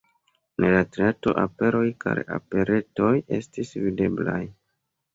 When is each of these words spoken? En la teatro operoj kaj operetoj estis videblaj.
En 0.61 0.63
la 0.75 0.79
teatro 0.95 1.35
operoj 1.43 1.83
kaj 2.05 2.17
operetoj 2.39 3.13
estis 3.41 3.79
videblaj. 3.87 4.45